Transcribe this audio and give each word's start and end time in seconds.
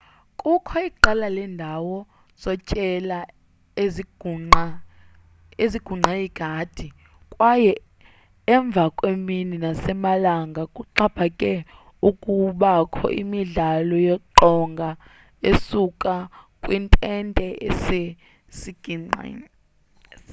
kukho 0.39 0.77
iqela 0.89 1.27
lendawo 1.37 1.95
zotyela 2.41 3.19
ezingqunge 5.65 6.13
igadi 6.27 6.87
kwaye 7.33 7.73
emvakwemini 8.55 9.55
nasemalanga 9.65 10.63
kuxaphake 10.75 11.51
ukubakho 12.09 13.05
imidlalo 13.21 13.95
yeqonga 14.07 14.89
esuka 15.49 16.13
kwi 16.63 16.77
ntente 16.83 17.45
esesiqikithini 17.67 19.47